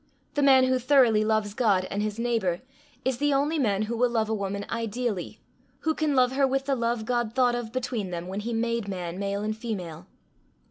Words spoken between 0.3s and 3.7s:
The man who throughly loves God and his neighbour is the only